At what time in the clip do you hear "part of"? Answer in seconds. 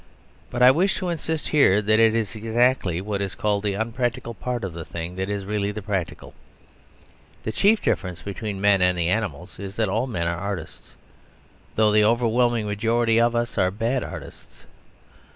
4.33-4.73